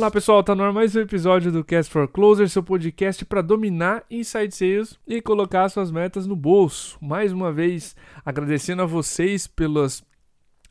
[0.00, 3.42] Olá pessoal, tá no ar mais um episódio do Cast for Closer, seu podcast para
[3.42, 6.96] dominar inside sales e colocar suas metas no bolso.
[7.02, 7.94] Mais uma vez,
[8.24, 10.02] agradecendo a vocês pelas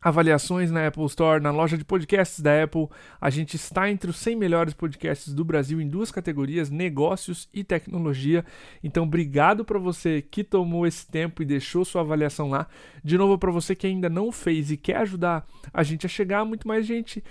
[0.02, 2.88] avaliações na Apple Store, na loja de podcasts da Apple.
[3.21, 7.63] A gente está entre os 100 melhores podcasts do Brasil em duas categorias, negócios e
[7.63, 8.43] tecnologia.
[8.84, 12.66] Então, obrigado para você que tomou esse tempo e deixou sua avaliação lá.
[13.04, 16.40] De novo, para você que ainda não fez e quer ajudar a gente a chegar
[16.40, 17.23] a muito mais gente,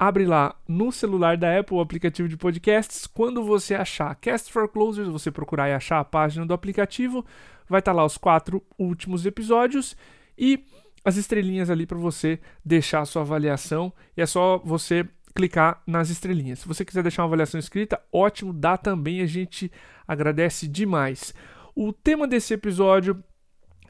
[0.00, 3.06] abre lá no celular da Apple o aplicativo de podcasts.
[3.06, 7.22] Quando você achar Cast for Closers, você procurar e achar a página do aplicativo,
[7.68, 9.94] vai estar tá lá os quatro últimos episódios
[10.38, 10.64] e
[11.04, 16.08] as estrelinhas ali para você deixar a sua avaliação e é só você clicar nas
[16.08, 16.60] estrelinhas.
[16.60, 19.70] Se você quiser deixar uma avaliação escrita, ótimo, dá também, a gente
[20.08, 21.34] agradece demais.
[21.76, 23.22] O tema desse episódio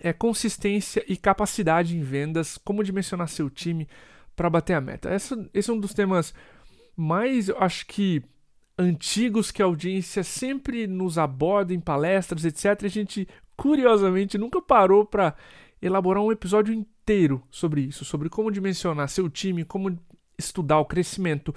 [0.00, 3.86] é consistência e capacidade em vendas, como dimensionar seu time
[4.40, 5.10] para bater a meta.
[5.52, 6.32] Esse é um dos temas
[6.96, 8.22] mais, acho que,
[8.78, 12.86] antigos que a audiência sempre nos aborda em palestras, etc.
[12.86, 15.34] A gente, curiosamente, nunca parou para
[15.82, 19.98] elaborar um episódio inteiro sobre isso, sobre como dimensionar seu time, como
[20.38, 21.54] estudar o crescimento,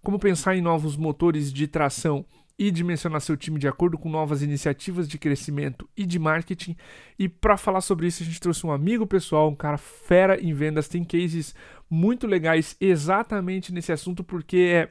[0.00, 2.24] como pensar em novos motores de tração
[2.56, 6.76] e dimensionar seu time de acordo com novas iniciativas de crescimento e de marketing.
[7.18, 10.52] E para falar sobre isso, a gente trouxe um amigo pessoal, um cara fera em
[10.52, 11.54] vendas, tem cases
[11.90, 14.90] muito legais exatamente nesse assunto, porque é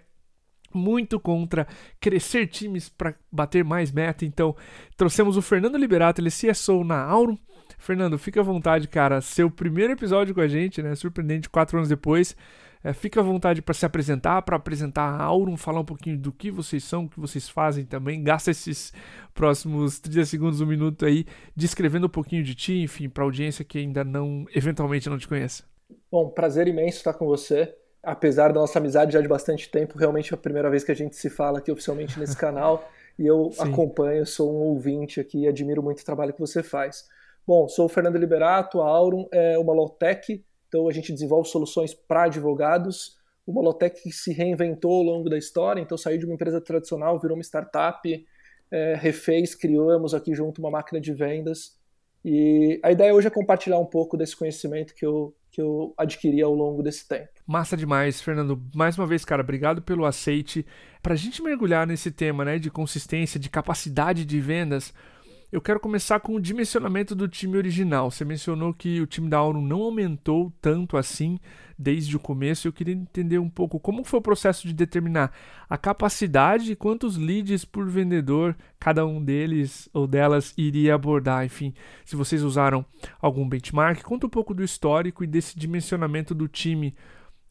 [0.73, 1.67] muito contra
[1.99, 4.25] crescer times para bater mais meta.
[4.25, 4.55] Então,
[4.95, 7.37] trouxemos o Fernando Liberato, ele é CSO na Aurum.
[7.77, 9.21] Fernando, fica à vontade, cara.
[9.21, 10.93] Seu primeiro episódio com a gente, né?
[10.95, 12.35] Surpreendente, quatro anos depois.
[12.81, 16.31] É, fica à vontade para se apresentar, para apresentar a Aurum, falar um pouquinho do
[16.31, 18.23] que vocês são, o que vocês fazem também.
[18.23, 18.93] Gasta esses
[19.33, 23.79] próximos 30 segundos, um minuto aí, descrevendo um pouquinho de ti, enfim, para audiência que
[23.79, 25.63] ainda não, eventualmente não te conheça.
[26.11, 30.33] Bom, prazer imenso estar com você apesar da nossa amizade já de bastante tempo, realmente
[30.33, 32.89] é a primeira vez que a gente se fala aqui oficialmente nesse canal.
[33.17, 33.63] E eu Sim.
[33.63, 37.07] acompanho, sou um ouvinte aqui e admiro muito o trabalho que você faz.
[37.45, 41.93] Bom, sou o Fernando Liberato, a Aurum é uma Lotec, então a gente desenvolve soluções
[41.93, 43.17] para advogados.
[43.45, 47.19] Uma Lotec que se reinventou ao longo da história, então saiu de uma empresa tradicional,
[47.19, 48.27] virou uma startup,
[48.71, 51.77] é, refez, criamos aqui junto uma máquina de vendas.
[52.23, 56.41] E a ideia hoje é compartilhar um pouco desse conhecimento que eu, que eu adquiri
[56.41, 57.29] ao longo desse tempo.
[57.45, 58.61] Massa demais, Fernando.
[58.75, 60.65] Mais uma vez, cara, obrigado pelo aceite.
[61.01, 64.93] Para a gente mergulhar nesse tema, né, de consistência, de capacidade de vendas,
[65.51, 68.11] eu quero começar com o dimensionamento do time original.
[68.11, 71.39] Você mencionou que o time da Aurum não aumentou tanto assim
[71.77, 72.67] desde o começo.
[72.67, 75.31] Eu queria entender um pouco como foi o processo de determinar
[75.67, 81.43] a capacidade e quantos leads por vendedor cada um deles ou delas iria abordar.
[81.43, 81.73] Enfim,
[82.05, 82.85] se vocês usaram
[83.19, 86.95] algum benchmark, conta um pouco do histórico e desse dimensionamento do time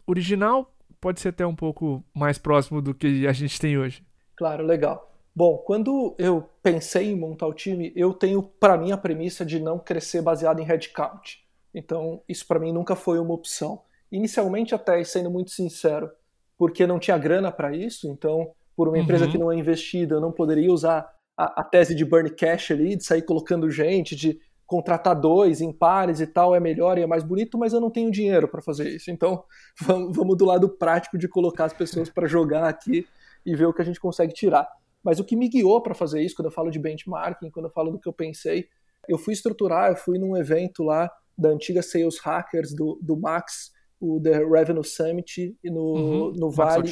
[0.06, 0.72] original.
[1.00, 4.04] Pode ser até um pouco mais próximo do que a gente tem hoje.
[4.36, 5.17] Claro, legal.
[5.38, 9.60] Bom, quando eu pensei em montar o time, eu tenho para mim a premissa de
[9.60, 11.38] não crescer baseado em headcount.
[11.72, 13.80] Então, isso para mim nunca foi uma opção.
[14.10, 16.10] Inicialmente, até sendo muito sincero,
[16.58, 19.30] porque não tinha grana para isso, então, por uma empresa uhum.
[19.30, 22.96] que não é investida, eu não poderia usar a, a, tese de burn cash ali,
[22.96, 27.06] de sair colocando gente, de contratar dois em pares e tal, é melhor e é
[27.06, 29.08] mais bonito, mas eu não tenho dinheiro para fazer isso.
[29.08, 29.44] Então,
[29.82, 33.06] vamos, vamos do lado prático de colocar as pessoas para jogar aqui
[33.46, 34.68] e ver o que a gente consegue tirar.
[35.08, 37.72] Mas o que me guiou para fazer isso, quando eu falo de benchmarking, quando eu
[37.72, 38.68] falo do que eu pensei,
[39.08, 43.72] eu fui estruturar, eu fui num evento lá da antiga Sales Hackers do, do Max,
[43.98, 46.32] o The Revenue Summit, no, uhum.
[46.32, 46.90] no Vale,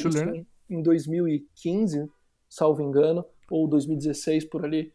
[0.67, 2.09] em, em 2015,
[2.49, 4.91] salvo engano, ou 2016 por ali.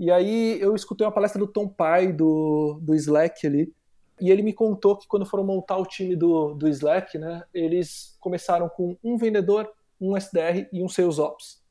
[0.00, 3.70] E aí eu escutei uma palestra do Tom Pai, do, do Slack ali,
[4.18, 8.16] e ele me contou que quando foram montar o time do, do Slack, né, eles
[8.18, 11.61] começaram com um vendedor, um SDR e um Sales Ops.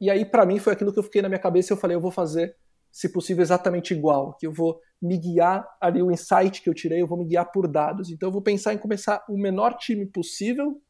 [0.00, 1.96] E aí, para mim, foi aquilo que eu fiquei na minha cabeça e eu falei,
[1.96, 2.56] eu vou fazer,
[2.90, 7.02] se possível, exatamente igual, que eu vou me guiar ali, o insight que eu tirei,
[7.02, 8.10] eu vou me guiar por dados.
[8.10, 10.80] Então, eu vou pensar em começar o menor time possível,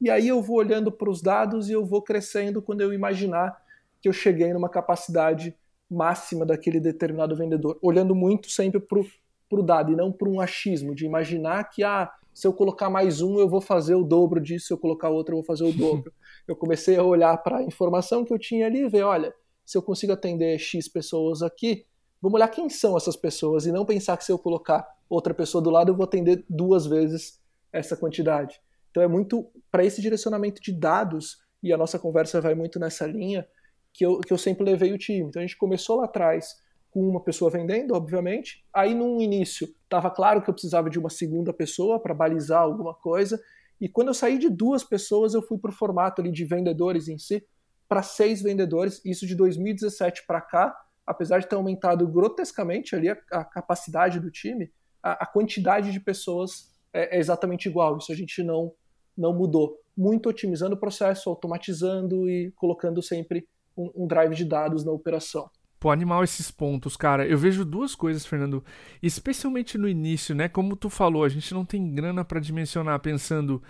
[0.00, 3.54] e aí eu vou olhando para os dados e eu vou crescendo quando eu imaginar
[4.00, 5.54] que eu cheguei numa capacidade
[5.90, 10.94] máxima daquele determinado vendedor, olhando muito sempre para o dado e não para um achismo,
[10.94, 14.66] de imaginar que, ah, se eu colocar mais um, eu vou fazer o dobro disso,
[14.68, 16.12] se eu colocar outro, eu vou fazer o dobro.
[16.46, 19.34] eu comecei a olhar para a informação que eu tinha ali e ver, olha,
[19.64, 21.84] se eu consigo atender X pessoas aqui,
[22.20, 25.62] vamos olhar quem são essas pessoas e não pensar que se eu colocar outra pessoa
[25.62, 27.40] do lado, eu vou atender duas vezes
[27.72, 28.60] essa quantidade.
[28.90, 33.06] Então é muito para esse direcionamento de dados, e a nossa conversa vai muito nessa
[33.06, 33.46] linha,
[33.92, 35.28] que eu, que eu sempre levei o time.
[35.28, 36.56] Então a gente começou lá atrás
[36.90, 38.64] com uma pessoa vendendo, obviamente.
[38.72, 42.94] Aí, no início, estava claro que eu precisava de uma segunda pessoa para balizar alguma
[42.94, 43.40] coisa.
[43.80, 47.08] E quando eu saí de duas pessoas, eu fui para o formato ali de vendedores
[47.08, 47.44] em si,
[47.88, 50.76] para seis vendedores, isso de 2017 para cá,
[51.06, 54.70] apesar de ter aumentado grotescamente ali a, a capacidade do time,
[55.02, 57.98] a, a, quantidade de pessoas é, é exatamente igual.
[57.98, 58.72] Isso a gente não,
[59.16, 59.80] não mudou.
[59.96, 65.50] Muito otimizando o processo, automatizando e colocando sempre um, um drive de dados na operação.
[65.80, 67.26] Pô, animal esses pontos, cara.
[67.26, 68.62] Eu vejo duas coisas, Fernando.
[69.02, 70.46] Especialmente no início, né?
[70.46, 73.62] Como tu falou, a gente não tem grana para dimensionar pensando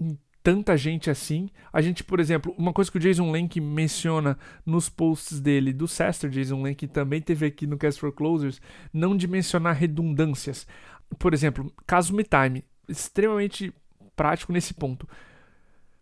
[0.00, 1.50] em tanta gente assim.
[1.70, 5.86] A gente, por exemplo, uma coisa que o Jason Lank menciona nos posts dele do
[5.86, 8.58] Sester, Jason Lank também teve aqui no Cast for Closers,
[8.90, 10.66] não dimensionar redundâncias.
[11.18, 13.74] Por exemplo, caso Me Time, extremamente
[14.16, 15.06] prático nesse ponto.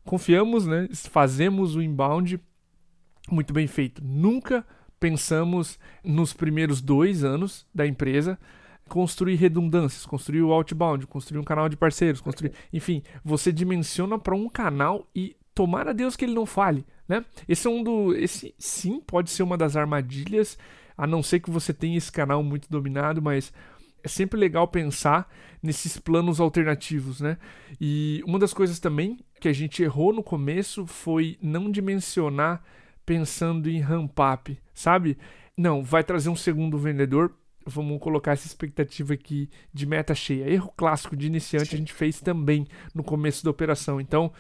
[0.05, 0.89] Confiamos, né?
[0.93, 2.41] Fazemos o inbound
[3.29, 4.03] muito bem feito.
[4.05, 4.65] Nunca
[5.01, 8.39] pensamos nos primeiros dois anos da empresa
[8.89, 14.35] construir redundâncias, construir o outbound, construir um canal de parceiros, construir, enfim, você dimensiona para
[14.35, 17.25] um canal e tomar a Deus que ele não fale, né?
[17.49, 20.59] Esse é um do, esse sim pode ser uma das armadilhas,
[20.99, 23.53] a não ser que você tenha esse canal muito dominado, mas
[24.03, 25.31] é sempre legal pensar
[25.63, 27.39] nesses planos alternativos, né?
[27.81, 32.63] E uma das coisas também que a gente errou no começo foi não dimensionar
[33.11, 35.19] pensando em ramp up, sabe?
[35.57, 37.35] Não, vai trazer um segundo vendedor,
[37.67, 40.49] vamos colocar essa expectativa aqui de meta cheia.
[40.49, 44.01] Erro clássico de iniciante a gente fez também no começo da operação.
[44.01, 44.33] Então,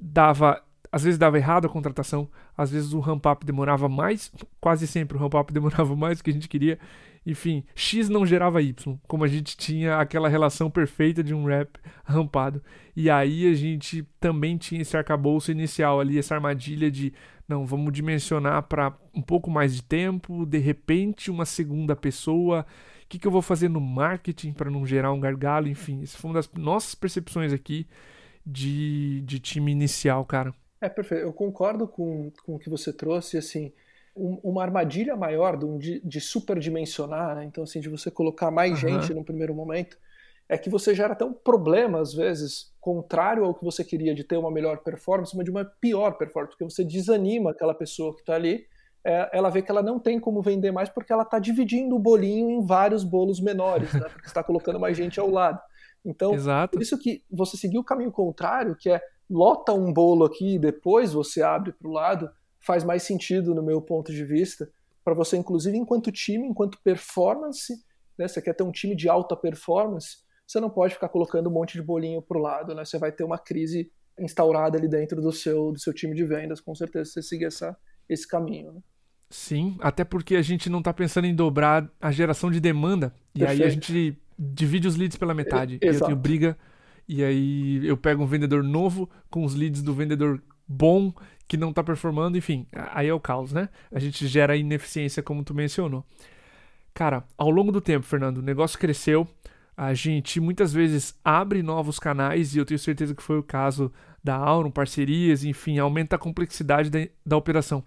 [0.00, 2.26] dava às vezes dava errado a contratação,
[2.56, 6.24] às vezes o ramp up demorava mais, quase sempre o ramp up demorava mais do
[6.24, 6.78] que a gente queria.
[7.26, 11.78] Enfim, X não gerava Y, como a gente tinha aquela relação perfeita de um rap
[12.04, 12.62] rampado.
[12.94, 17.12] E aí a gente também tinha esse arcabouço inicial ali, essa armadilha de
[17.48, 22.66] não, vamos dimensionar para um pouco mais de tempo, de repente uma segunda pessoa.
[23.04, 25.68] O que, que eu vou fazer no marketing para não gerar um gargalo?
[25.68, 27.86] Enfim, essa foi uma das nossas percepções aqui
[28.44, 30.52] de, de time inicial, cara.
[30.80, 33.72] É perfeito, eu concordo com, com o que você trouxe, assim,
[34.16, 37.44] um, uma armadilha maior de, de superdimensionar, né?
[37.44, 38.88] então assim, de você colocar mais uhum.
[38.88, 39.98] gente no primeiro momento,
[40.48, 44.22] é que você gera até um problema, às vezes, contrário ao que você queria de
[44.22, 48.20] ter uma melhor performance, mas de uma pior performance, porque você desanima aquela pessoa que
[48.20, 48.64] está ali,
[49.04, 51.98] é, ela vê que ela não tem como vender mais porque ela está dividindo o
[51.98, 55.60] bolinho em vários bolos menores, né, porque está colocando mais gente ao lado.
[56.04, 56.72] Então, Exato.
[56.72, 60.58] por isso que você seguir o caminho contrário, que é lota um bolo aqui e
[60.58, 64.68] depois você abre para o lado, faz mais sentido no meu ponto de vista,
[65.04, 67.74] para você, inclusive, enquanto time, enquanto performance,
[68.18, 71.52] né, você quer ter um time de alta performance, você não pode ficar colocando um
[71.52, 72.84] monte de bolinho para o lado, né?
[72.84, 76.60] Você vai ter uma crise instaurada ali dentro do seu, do seu time de vendas,
[76.60, 77.76] com certeza, se você seguir essa,
[78.08, 78.72] esse caminho.
[78.72, 78.80] Né?
[79.28, 83.40] Sim, até porque a gente não está pensando em dobrar a geração de demanda, e
[83.40, 83.62] Perfeito.
[83.62, 85.78] aí a gente divide os leads pela metade.
[85.82, 86.56] É, eu tenho briga,
[87.08, 91.12] e aí eu pego um vendedor novo com os leads do vendedor bom
[91.48, 93.68] que não está performando, enfim, aí é o caos, né?
[93.92, 96.04] A gente gera ineficiência, como tu mencionou.
[96.92, 99.28] Cara, ao longo do tempo, Fernando, o negócio cresceu,
[99.76, 103.92] a gente muitas vezes abre novos canais, e eu tenho certeza que foi o caso
[104.24, 107.84] da Auron, parcerias, enfim, aumenta a complexidade da, da operação.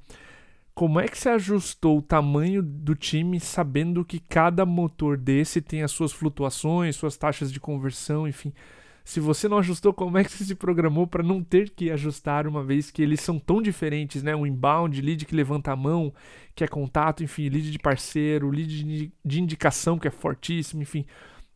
[0.73, 5.83] Como é que você ajustou o tamanho do time sabendo que cada motor desse tem
[5.83, 8.53] as suas flutuações, suas taxas de conversão, enfim?
[9.03, 12.45] Se você não ajustou, como é que você se programou para não ter que ajustar
[12.47, 14.35] uma vez que eles são tão diferentes, né?
[14.35, 16.13] O inbound, lead que levanta a mão,
[16.55, 21.05] que é contato, enfim, lead de parceiro, lead de indicação que é fortíssimo, enfim.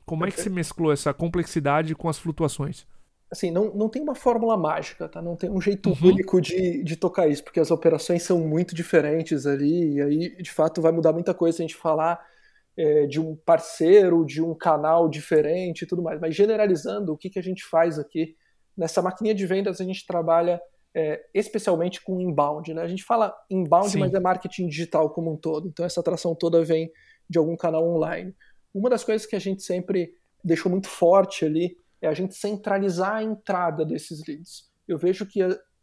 [0.05, 2.85] Como é que se mesclou essa complexidade com as flutuações?
[3.31, 5.21] Assim, não, não tem uma fórmula mágica, tá?
[5.21, 6.09] Não tem um jeito uhum.
[6.09, 10.51] único de, de tocar isso, porque as operações são muito diferentes ali, e aí, de
[10.51, 12.23] fato, vai mudar muita coisa se a gente falar
[12.77, 16.19] é, de um parceiro, de um canal diferente e tudo mais.
[16.19, 18.35] Mas generalizando, o que, que a gente faz aqui?
[18.77, 20.61] Nessa maquininha de vendas, a gente trabalha
[20.95, 22.73] é, especialmente com inbound.
[22.73, 22.81] Né?
[22.81, 23.99] A gente fala inbound, Sim.
[23.99, 25.67] mas é marketing digital como um todo.
[25.67, 26.91] Então, essa atração toda vem
[27.29, 28.35] de algum canal online.
[28.73, 33.15] Uma das coisas que a gente sempre deixou muito forte ali é a gente centralizar
[33.15, 34.69] a entrada desses leads.
[34.87, 35.39] Eu vejo que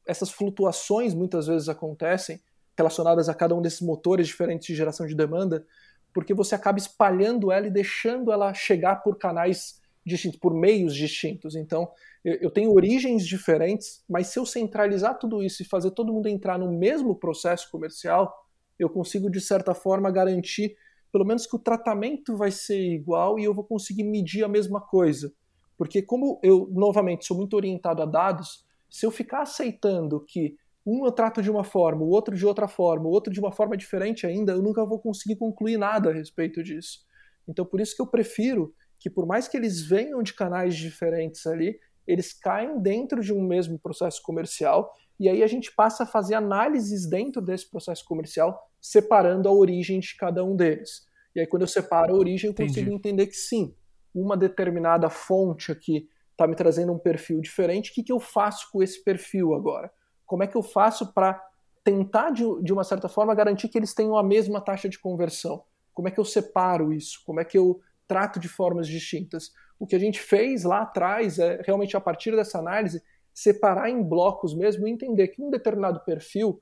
[0.07, 2.41] essas flutuações muitas vezes acontecem
[2.77, 5.65] relacionadas a cada um desses motores diferentes de geração de demanda,
[6.13, 11.55] porque você acaba espalhando ela e deixando ela chegar por canais distintos, por meios distintos.
[11.55, 11.91] Então,
[12.25, 16.59] eu tenho origens diferentes, mas se eu centralizar tudo isso e fazer todo mundo entrar
[16.59, 18.47] no mesmo processo comercial,
[18.79, 20.77] eu consigo, de certa forma, garantir
[21.13, 24.81] pelo menos que o tratamento vai ser igual e eu vou conseguir medir a mesma
[24.81, 25.33] coisa.
[25.77, 31.05] Porque como eu, novamente, sou muito orientado a dados, se eu ficar aceitando que um
[31.05, 33.77] eu trato de uma forma, o outro de outra forma, o outro de uma forma
[33.77, 37.05] diferente ainda, eu nunca vou conseguir concluir nada a respeito disso.
[37.47, 41.47] Então, por isso que eu prefiro que, por mais que eles venham de canais diferentes
[41.47, 46.07] ali, eles caem dentro de um mesmo processo comercial e aí a gente passa a
[46.07, 51.07] fazer análises dentro desse processo comercial, separando a origem de cada um deles.
[51.35, 52.95] E aí quando eu separo a origem, eu consigo Entendi.
[52.95, 53.75] entender que sim,
[54.15, 58.71] uma determinada fonte aqui está me trazendo um perfil diferente, o que, que eu faço
[58.73, 59.93] com esse perfil agora?
[60.25, 61.41] Como é que eu faço para
[61.85, 65.63] tentar, de, de uma certa forma, garantir que eles tenham a mesma taxa de conversão?
[65.93, 67.21] Como é que eu separo isso?
[67.27, 69.53] Como é que eu trato de formas distintas?
[69.79, 74.03] O que a gente fez lá atrás é realmente, a partir dessa análise, separar em
[74.03, 76.61] blocos mesmo e entender que um determinado perfil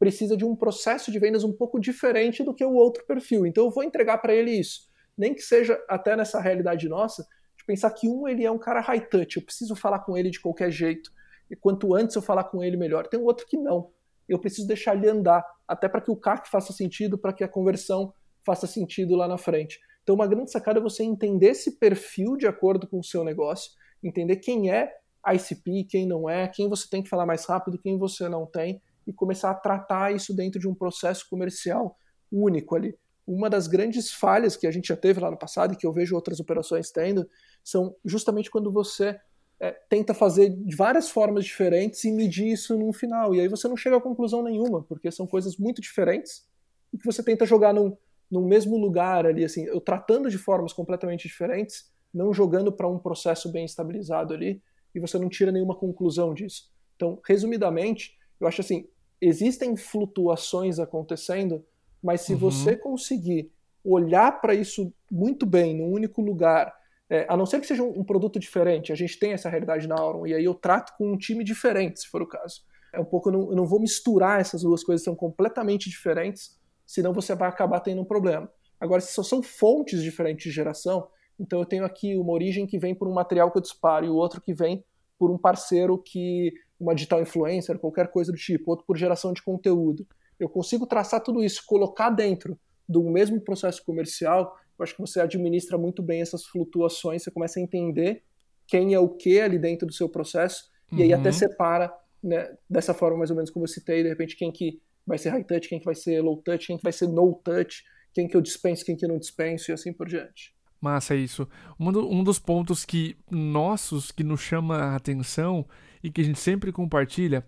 [0.00, 3.44] precisa de um processo de vendas um pouco diferente do que o outro perfil.
[3.44, 4.88] Então eu vou entregar para ele isso.
[5.16, 7.22] Nem que seja até nessa realidade nossa,
[7.54, 10.30] de pensar que um ele é um cara high touch, eu preciso falar com ele
[10.30, 11.12] de qualquer jeito.
[11.50, 13.08] E quanto antes eu falar com ele, melhor.
[13.08, 13.90] Tem um outro que não.
[14.26, 17.48] Eu preciso deixar ele andar, até para que o CAC faça sentido, para que a
[17.48, 19.80] conversão faça sentido lá na frente.
[20.02, 23.72] Então, uma grande sacada é você entender esse perfil de acordo com o seu negócio,
[24.02, 24.94] entender quem é
[25.26, 28.80] ICP, quem não é, quem você tem que falar mais rápido, quem você não tem,
[29.10, 31.96] e começar a tratar isso dentro de um processo comercial
[32.30, 32.96] único ali.
[33.26, 35.92] Uma das grandes falhas que a gente já teve lá no passado e que eu
[35.92, 37.28] vejo outras operações tendo
[37.62, 39.18] são justamente quando você
[39.58, 43.34] é, tenta fazer de várias formas diferentes e medir isso no final.
[43.34, 46.48] E aí você não chega a conclusão nenhuma, porque são coisas muito diferentes
[46.92, 47.96] e que você tenta jogar num,
[48.30, 52.98] num mesmo lugar ali, assim, eu tratando de formas completamente diferentes, não jogando para um
[52.98, 54.62] processo bem estabilizado ali,
[54.94, 56.70] e você não tira nenhuma conclusão disso.
[56.96, 58.88] Então, resumidamente, eu acho assim,
[59.20, 61.64] existem flutuações acontecendo,
[62.02, 62.38] mas se uhum.
[62.38, 63.52] você conseguir
[63.84, 66.74] olhar para isso muito bem, num único lugar,
[67.08, 69.86] é, a não ser que seja um, um, produto diferente, a gente tem essa realidade
[69.88, 72.62] na Auron, e aí eu trato com um time diferente, se for o caso.
[72.92, 76.58] É um pouco, eu não, eu não vou misturar essas duas coisas, são completamente diferentes,
[76.86, 78.50] senão você vai acabar tendo um problema.
[78.80, 81.08] Agora, se só são fontes diferentes de geração,
[81.38, 84.08] então eu tenho aqui uma origem que vem por um material que eu disparo e
[84.08, 84.84] o outro que vem
[85.18, 89.42] por um parceiro que uma digital influencer, qualquer coisa do tipo, outro por geração de
[89.42, 90.06] conteúdo.
[90.38, 92.58] Eu consigo traçar tudo isso, colocar dentro
[92.88, 97.60] do mesmo processo comercial, eu acho que você administra muito bem essas flutuações, você começa
[97.60, 98.24] a entender
[98.66, 100.98] quem é o que ali dentro do seu processo, uhum.
[100.98, 101.34] e aí até uhum.
[101.34, 105.18] separa, né, dessa forma mais ou menos como eu citei, de repente quem que vai
[105.18, 107.84] ser high touch, quem que vai ser low touch, quem que vai ser no touch,
[108.14, 110.54] quem que eu dispenso, quem que eu não dispenso e assim por diante.
[110.80, 111.46] Massa isso.
[111.78, 115.66] Um, do, um dos pontos que nossos que nos chama a atenção
[116.02, 117.44] e que a gente sempre compartilha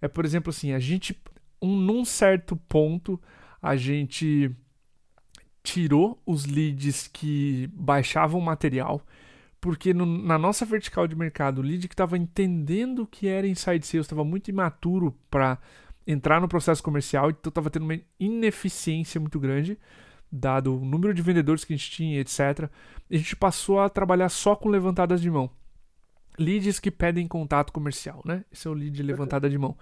[0.00, 1.20] é, por exemplo, assim, a gente,
[1.60, 3.20] um, num certo ponto,
[3.60, 4.50] a gente
[5.62, 9.02] tirou os leads que baixavam material,
[9.60, 13.46] porque no, na nossa vertical de mercado, o lead que estava entendendo o que era
[13.46, 15.58] inside sales estava muito imaturo para
[16.06, 19.78] entrar no processo comercial, então estava tendo uma ineficiência muito grande,
[20.32, 22.70] dado o número de vendedores que a gente tinha, etc.
[23.10, 25.50] A gente passou a trabalhar só com levantadas de mão
[26.40, 28.44] leads que pedem contato comercial, né?
[28.50, 29.76] Esse é o lead levantada de mão.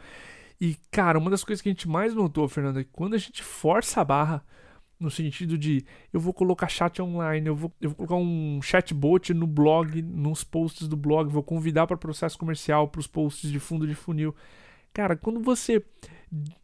[0.61, 3.19] E, cara, uma das coisas que a gente mais notou, Fernando, é que quando a
[3.19, 4.45] gente força a barra,
[4.99, 9.33] no sentido de eu vou colocar chat online, eu vou, eu vou colocar um chatbot
[9.33, 13.61] no blog, nos posts do blog, vou convidar para processo comercial, para os posts de
[13.61, 14.35] fundo de funil.
[14.93, 15.85] Cara, quando você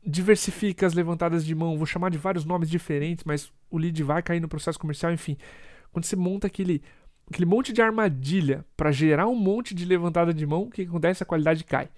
[0.05, 4.23] diversifica as levantadas de mão, vou chamar de vários nomes diferentes, mas o lead vai
[4.23, 5.37] cair no processo comercial, enfim.
[5.93, 6.83] Quando você monta aquele
[7.29, 11.23] aquele monte de armadilha para gerar um monte de levantada de mão, o que acontece?
[11.23, 11.89] A qualidade cai.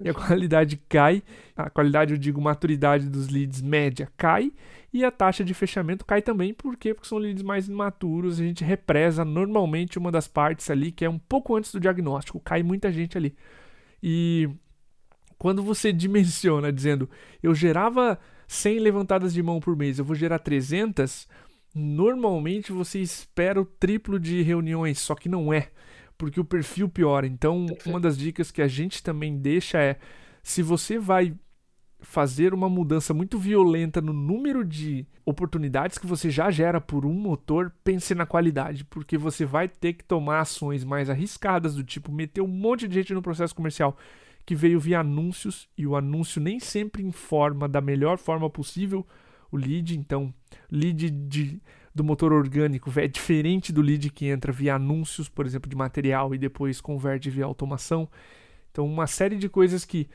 [0.00, 1.22] E a qualidade cai,
[1.56, 4.52] a qualidade, eu digo, maturidade dos leads média cai,
[4.92, 6.94] e a taxa de fechamento cai também, por quê?
[6.94, 11.10] Porque são leads mais imaturos, a gente represa normalmente uma das partes ali, que é
[11.10, 13.34] um pouco antes do diagnóstico, cai muita gente ali.
[14.02, 14.48] E
[15.38, 17.08] quando você dimensiona dizendo,
[17.42, 21.28] eu gerava 100 levantadas de mão por mês, eu vou gerar 300,
[21.76, 25.68] normalmente você espera o triplo de reuniões, só que não é,
[26.16, 27.26] porque o perfil piora.
[27.26, 29.98] Então, uma das dicas que a gente também deixa é:
[30.42, 31.34] se você vai
[32.00, 37.12] fazer uma mudança muito violenta no número de oportunidades que você já gera por um
[37.12, 42.12] motor, pense na qualidade, porque você vai ter que tomar ações mais arriscadas, do tipo
[42.12, 43.96] meter um monte de gente no processo comercial
[44.46, 49.04] que veio via anúncios e o anúncio nem sempre informa da melhor forma possível
[49.50, 50.32] o lead, então
[50.70, 51.60] lead de,
[51.94, 56.34] do motor orgânico é diferente do lead que entra via anúncios, por exemplo, de material
[56.34, 58.08] e depois converte via automação.
[58.70, 60.08] Então, uma série de coisas que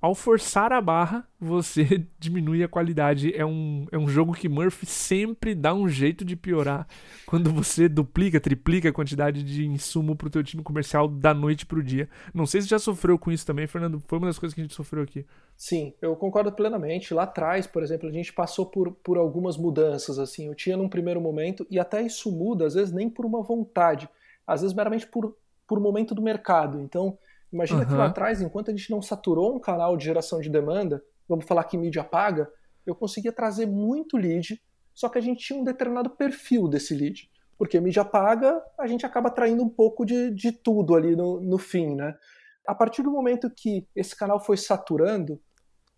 [0.00, 3.34] ao forçar a barra, você diminui a qualidade.
[3.34, 6.86] É um, é um jogo que Murphy sempre dá um jeito de piorar
[7.24, 11.64] quando você duplica, triplica a quantidade de insumo para o teu time comercial da noite
[11.64, 12.08] para o dia.
[12.34, 14.00] Não sei se já sofreu com isso também, Fernando.
[14.06, 15.24] Foi uma das coisas que a gente sofreu aqui.
[15.56, 17.14] Sim, eu concordo plenamente.
[17.14, 20.18] Lá atrás, por exemplo, a gente passou por, por algumas mudanças.
[20.18, 20.46] assim.
[20.46, 24.08] Eu tinha num primeiro momento, e até isso muda, às vezes nem por uma vontade,
[24.46, 25.36] às vezes meramente por,
[25.66, 26.80] por momento do mercado.
[26.80, 27.18] Então,
[27.56, 27.86] Imagina uhum.
[27.86, 31.46] que lá atrás, enquanto a gente não saturou um canal de geração de demanda, vamos
[31.46, 32.46] falar que mídia paga,
[32.86, 37.30] eu conseguia trazer muito lead, só que a gente tinha um determinado perfil desse lead.
[37.56, 41.56] Porque mídia paga, a gente acaba traindo um pouco de, de tudo ali no, no
[41.56, 42.14] fim, né?
[42.66, 45.40] A partir do momento que esse canal foi saturando,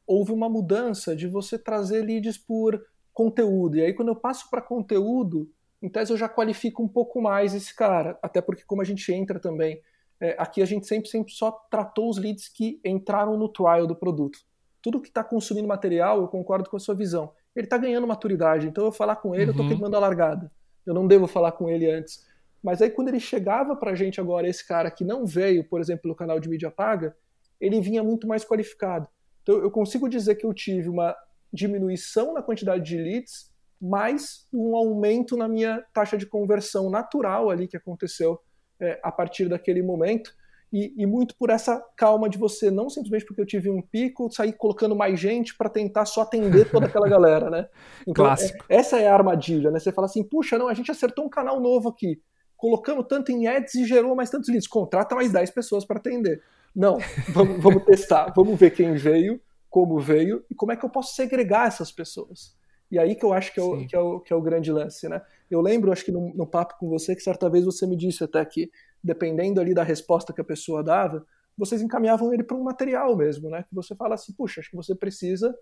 [0.06, 2.80] houve uma mudança de você trazer leads por
[3.12, 3.78] conteúdo.
[3.78, 5.50] E aí, quando eu passo para conteúdo,
[5.82, 8.16] em tese eu já qualifico um pouco mais esse cara.
[8.22, 9.82] Até porque, como a gente entra também,
[10.20, 13.94] é, aqui a gente sempre, sempre só tratou os leads que entraram no trial do
[13.94, 14.38] produto.
[14.82, 17.32] Tudo que está consumindo material, eu concordo com a sua visão.
[17.54, 19.48] Ele está ganhando maturidade, então eu falar com ele, uhum.
[19.48, 20.50] eu estou queimando a largada
[20.88, 22.26] eu não devo falar com ele antes.
[22.62, 25.80] Mas aí quando ele chegava para a gente agora, esse cara que não veio, por
[25.80, 27.14] exemplo, no canal de mídia paga,
[27.60, 29.06] ele vinha muito mais qualificado.
[29.42, 31.14] Então eu consigo dizer que eu tive uma
[31.52, 37.68] diminuição na quantidade de leads, mais um aumento na minha taxa de conversão natural ali
[37.68, 38.40] que aconteceu
[38.80, 40.32] é, a partir daquele momento.
[40.70, 44.30] E, e, muito por essa calma de você, não simplesmente porque eu tive um pico,
[44.30, 47.68] sair colocando mais gente para tentar só atender toda aquela galera, né?
[48.02, 48.64] Então, Clássico.
[48.68, 49.78] É, essa é a armadilha, né?
[49.78, 52.20] Você fala assim, puxa, não, a gente acertou um canal novo aqui,
[52.54, 56.42] colocamos tanto em ads e gerou mais tantos leads, contrata mais 10 pessoas para atender.
[56.76, 56.98] Não,
[57.32, 61.14] vamos, vamos testar, vamos ver quem veio, como veio e como é que eu posso
[61.14, 62.57] segregar essas pessoas.
[62.90, 64.72] E aí que eu acho que é o, que é o, que é o grande
[64.72, 65.20] lance, né?
[65.50, 68.24] Eu lembro, acho que no, no papo com você, que certa vez você me disse
[68.24, 68.70] até que
[69.02, 71.24] dependendo ali da resposta que a pessoa dava,
[71.56, 73.64] vocês encaminhavam ele para um material mesmo, né?
[73.68, 75.54] Que você fala assim, puxa, acho que você precisa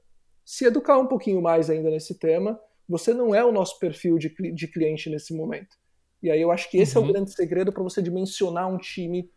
[0.44, 2.60] se educar um pouquinho mais ainda nesse tema.
[2.88, 5.76] Você não é o nosso perfil de, de cliente nesse momento.
[6.22, 7.02] E aí eu acho que esse uhum.
[7.02, 7.12] é o uhum.
[7.14, 9.30] grande segredo para você dimensionar um time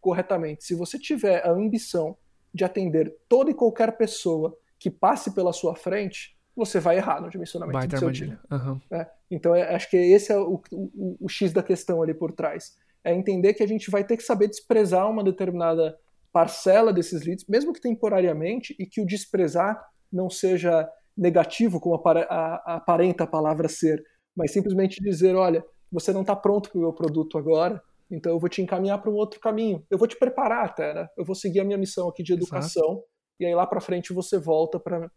[0.00, 0.64] corretamente.
[0.64, 2.16] Se você tiver a ambição
[2.52, 7.28] de atender toda e qualquer pessoa que passe pela sua frente, você vai errar no
[7.28, 8.38] dimensionamento vai do seu time.
[8.50, 8.80] Uhum.
[8.90, 12.32] É, então é, acho que esse é o, o, o X da questão ali por
[12.32, 15.96] trás é entender que a gente vai ter que saber desprezar uma determinada
[16.32, 19.80] parcela desses leads, mesmo que temporariamente, e que o desprezar
[20.12, 24.02] não seja negativo, como aparenta a palavra ser,
[24.36, 28.40] mas simplesmente dizer: olha, você não está pronto para o meu produto agora, então eu
[28.40, 29.84] vou te encaminhar para um outro caminho.
[29.88, 31.08] Eu vou te preparar até, né?
[31.16, 33.04] Eu vou seguir a minha missão aqui de educação, Exato.
[33.40, 35.10] e aí lá para frente você volta para.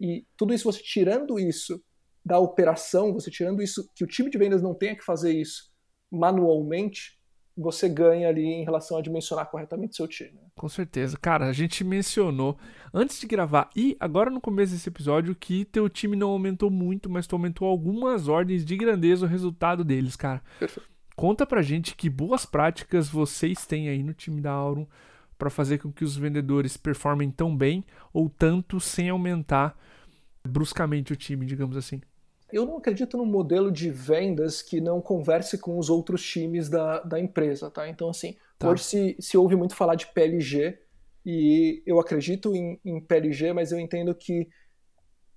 [0.00, 1.82] E tudo isso, você tirando isso
[2.24, 5.70] da operação, você tirando isso, que o time de vendas não tenha que fazer isso
[6.10, 7.16] manualmente,
[7.56, 10.38] você ganha ali em relação a dimensionar corretamente seu time.
[10.54, 11.16] Com certeza.
[11.16, 12.58] Cara, a gente mencionou
[12.92, 17.08] antes de gravar e agora no começo desse episódio que teu time não aumentou muito,
[17.08, 20.42] mas tu aumentou algumas ordens de grandeza o resultado deles, cara.
[20.58, 20.88] Perfeito.
[21.14, 24.86] Conta pra gente que boas práticas vocês têm aí no time da Aurum
[25.38, 29.78] para fazer com que os vendedores performem tão bem ou tanto sem aumentar
[30.46, 32.00] bruscamente o time, digamos assim.
[32.52, 37.00] Eu não acredito num modelo de vendas que não converse com os outros times da,
[37.00, 37.88] da empresa, tá?
[37.88, 38.70] Então, assim, tá.
[38.70, 40.78] hoje se, se ouve muito falar de PLG,
[41.24, 44.48] e eu acredito em, em PLG, mas eu entendo que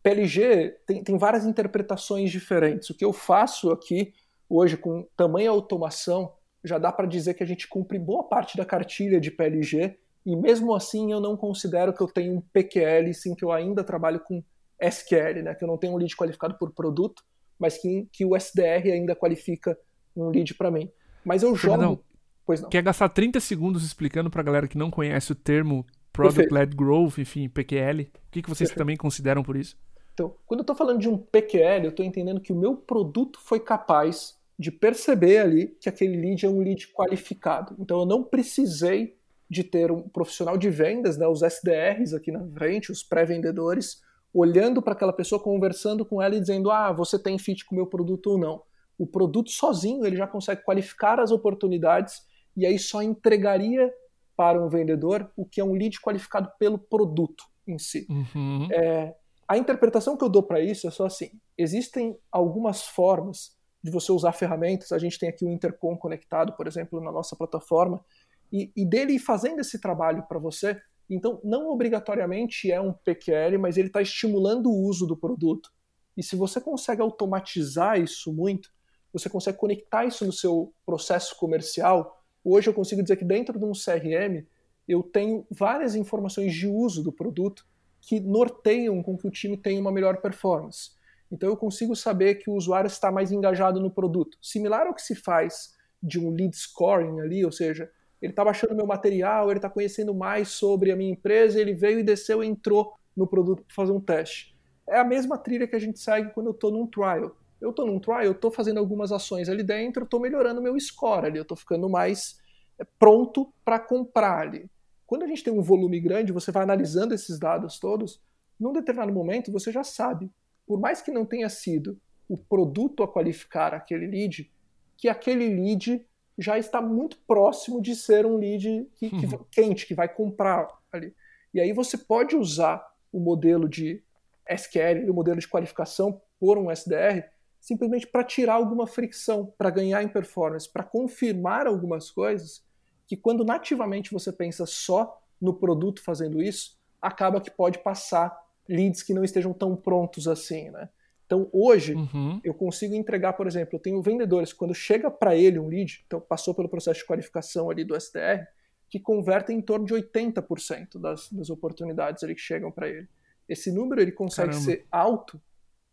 [0.04, 2.92] PLG tem, tem várias interpretações diferentes.
[2.92, 4.14] O que eu faço aqui,
[4.48, 6.32] hoje, com tamanha automação,
[6.64, 10.36] já dá para dizer que a gente cumpre boa parte da cartilha de PLG, e
[10.36, 14.20] mesmo assim eu não considero que eu tenho um PQL, sim que eu ainda trabalho
[14.20, 14.44] com
[14.80, 17.24] SQL, né, que eu não tenho um lead qualificado por produto,
[17.58, 19.78] mas que, que o SDR ainda qualifica
[20.16, 20.90] um lead para mim.
[21.26, 21.82] Mas eu jogo.
[21.82, 22.00] Não.
[22.46, 22.70] Pois não.
[22.70, 26.76] Quer gastar 30 segundos explicando para a galera que não conhece o termo Product Led
[26.76, 28.02] Growth, enfim, PQL?
[28.02, 28.78] O que, que vocês Perfeito.
[28.78, 29.78] também consideram por isso?
[30.14, 33.40] Então, quando eu estou falando de um PQL, eu estou entendendo que o meu produto
[33.42, 37.74] foi capaz de perceber ali que aquele lead é um lead qualificado.
[37.80, 39.18] Então, eu não precisei
[39.50, 44.02] de ter um profissional de vendas, né, os SDRs aqui na frente, os pré-vendedores,
[44.34, 47.78] olhando para aquela pessoa, conversando com ela e dizendo: ah, você tem fit com o
[47.78, 48.62] meu produto ou não.
[48.98, 52.22] O produto sozinho ele já consegue qualificar as oportunidades
[52.56, 53.92] e aí só entregaria
[54.36, 58.06] para um vendedor o que é um lead qualificado pelo produto em si.
[58.10, 58.68] Uhum.
[58.72, 59.16] É,
[59.48, 64.12] a interpretação que eu dou para isso é só assim: existem algumas formas de você
[64.12, 64.92] usar ferramentas.
[64.92, 68.04] A gente tem aqui o Intercom conectado, por exemplo, na nossa plataforma,
[68.52, 73.78] e, e dele fazendo esse trabalho para você, então, não obrigatoriamente é um PQL, mas
[73.78, 75.72] ele está estimulando o uso do produto.
[76.16, 78.70] E se você consegue automatizar isso muito,
[79.12, 82.24] você consegue conectar isso no seu processo comercial.
[82.44, 84.46] Hoje eu consigo dizer que dentro de um CRM
[84.88, 87.66] eu tenho várias informações de uso do produto
[88.02, 90.92] que norteiam com que o time tenha uma melhor performance.
[91.32, 94.38] Então eu consigo saber que o usuário está mais engajado no produto.
[94.42, 97.90] Similar ao que se faz de um lead scoring ali, ou seja,
[98.22, 102.00] ele está baixando meu material, ele está conhecendo mais sobre a minha empresa, ele veio
[102.00, 104.56] e desceu e entrou no produto para fazer um teste.
[104.88, 107.36] É a mesma trilha que a gente segue quando eu estou num trial.
[107.62, 111.28] Eu estou num trial, eu estou fazendo algumas ações ali dentro, estou melhorando meu score
[111.28, 112.40] ali, eu estou ficando mais
[112.80, 114.70] é, pronto para comprar ali.
[115.06, 118.22] quando a gente tem um volume grande, você vai analisando esses dados todos,
[118.60, 120.32] num determinado momento você já sabe,
[120.70, 124.54] por mais que não tenha sido o produto a qualificar aquele lead,
[124.96, 126.06] que aquele lead
[126.38, 129.46] já está muito próximo de ser um lead que, que, uhum.
[129.50, 131.16] quente, que vai comprar ali.
[131.52, 134.04] E aí você pode usar o modelo de
[134.48, 137.24] SQL, o modelo de qualificação por um SDR,
[137.60, 142.64] simplesmente para tirar alguma fricção, para ganhar em performance, para confirmar algumas coisas
[143.08, 149.04] que quando nativamente você pensa só no produto fazendo isso, acaba que pode passar leads
[149.04, 150.90] que não estejam tão prontos assim, né?
[151.26, 152.40] Então, hoje, uhum.
[152.44, 156.20] eu consigo entregar, por exemplo, eu tenho vendedores, quando chega para ele um lead, então
[156.20, 158.48] passou pelo processo de qualificação ali do SDR,
[158.90, 163.08] que convertem em torno de 80% das, das oportunidades ali que chegam para ele.
[163.48, 164.66] Esse número ele consegue Caramba.
[164.66, 165.40] ser alto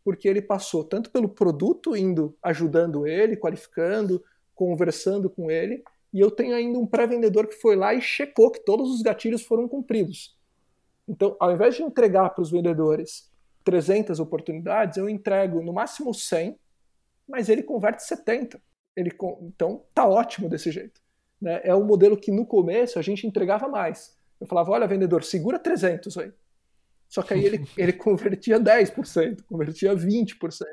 [0.03, 4.23] porque ele passou tanto pelo produto indo ajudando ele, qualificando,
[4.55, 5.83] conversando com ele,
[6.15, 9.43] e eu tenho ainda um pré-vendedor que foi lá e checou que todos os gatilhos
[9.43, 10.36] foram cumpridos.
[11.09, 13.31] Então, ao invés de entregar para os vendedores
[13.65, 16.59] 300 oportunidades, eu entrego no máximo 100,
[17.29, 18.61] mas ele converte 70.
[18.97, 19.11] Ele,
[19.43, 21.01] então, tá ótimo desse jeito.
[21.41, 21.61] Né?
[21.63, 24.17] É um modelo que no começo a gente entregava mais.
[24.41, 26.33] Eu falava, olha, vendedor, segura 300 aí.
[27.09, 30.65] Só que aí ele, ele convertia 10%, convertia 20%.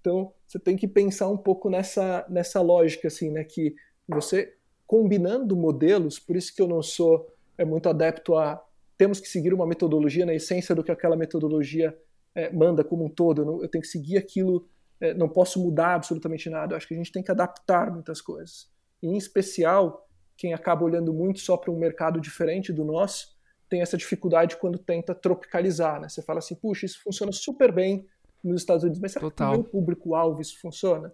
[0.00, 3.44] Então, você tem que pensar um pouco nessa, nessa lógica, assim, né?
[3.44, 3.74] Que
[4.08, 8.60] você combinando modelos, por isso que eu não sou é, muito adepto a
[9.00, 11.98] temos que seguir uma metodologia na essência do que aquela metodologia
[12.34, 13.40] é, manda como um todo.
[13.40, 14.68] Eu, não, eu, tenho que seguir aquilo,
[15.00, 16.74] é, não posso mudar absolutamente nada.
[16.74, 18.70] Eu acho que a gente tem que adaptar muitas coisas.
[19.02, 23.34] E, em especial, quem acaba olhando muito só para um mercado diferente do nosso,
[23.70, 26.06] tem essa dificuldade quando tenta tropicalizar, né?
[26.06, 28.06] Você fala assim, puxa, isso funciona super bem
[28.44, 29.52] nos Estados Unidos, mas será Total.
[29.52, 31.10] que o meu público-alvo isso funciona?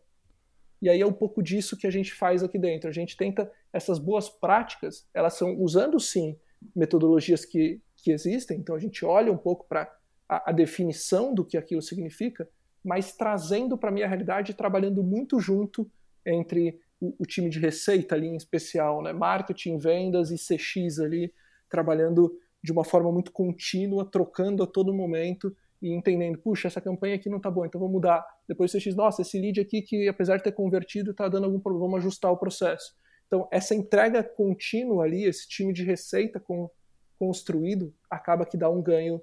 [0.82, 2.90] E aí é um pouco disso que a gente faz aqui dentro.
[2.90, 6.36] A gente tenta essas boas práticas, elas são usando sim
[6.74, 9.92] metodologias que, que existem, então a gente olha um pouco para
[10.28, 12.48] a, a, definição do que aquilo significa,
[12.84, 15.90] mas trazendo para a minha realidade, trabalhando muito junto
[16.24, 19.12] entre o, o, time de receita ali em especial, né?
[19.12, 21.32] marketing, vendas e CX ali,
[21.68, 27.16] trabalhando de uma forma muito contínua, trocando a todo momento e entendendo, puxa, essa campanha
[27.16, 28.24] aqui não tá boa, então vou mudar.
[28.48, 31.60] Depois você diz, nossa, esse lead aqui que apesar de ter convertido está dando algum
[31.60, 32.94] problema, vamos ajustar o processo.
[33.26, 36.70] Então, essa entrega contínua ali, esse time de receita com,
[37.18, 39.20] construído, acaba que dá um ganho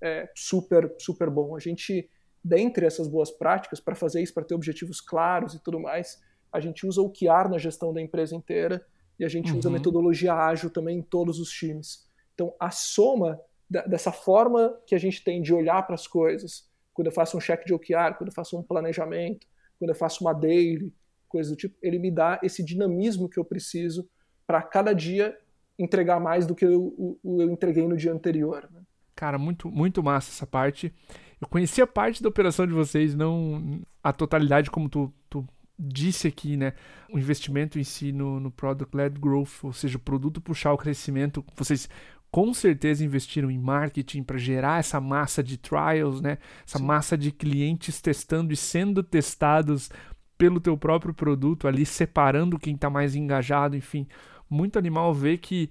[0.00, 1.56] é, super, super bom.
[1.56, 2.08] A gente,
[2.44, 6.60] dentre essas boas práticas, para fazer isso, para ter objetivos claros e tudo mais, a
[6.60, 8.84] gente usa o QR na gestão da empresa inteira
[9.18, 9.58] e a gente uhum.
[9.58, 12.06] usa metodologia ágil também em todos os times.
[12.34, 17.08] Então, a soma dessa forma que a gente tem de olhar para as coisas, quando
[17.08, 19.46] eu faço um check de OKR, quando eu faço um planejamento,
[19.78, 20.92] quando eu faço uma daily,
[21.28, 24.08] coisa do tipo, ele me dá esse dinamismo que eu preciso
[24.46, 25.36] para cada dia
[25.78, 28.68] entregar mais do que eu, eu, eu entreguei no dia anterior.
[28.72, 28.80] Né?
[29.14, 30.92] Cara, muito, muito massa essa parte.
[31.40, 35.46] Eu conhecia parte da operação de vocês, não a totalidade como tu, tu
[35.78, 36.72] disse aqui, né?
[37.12, 40.78] O investimento em si no, no Product Led Growth, ou seja, o produto puxar o
[40.78, 41.44] crescimento.
[41.56, 41.88] Vocês
[42.30, 46.38] com certeza investiram em marketing para gerar essa massa de trials, né?
[46.66, 46.84] Essa Sim.
[46.84, 49.90] massa de clientes testando e sendo testados
[50.38, 54.06] pelo teu próprio produto ali, separando quem está mais engajado, enfim.
[54.48, 55.68] Muito animal ver que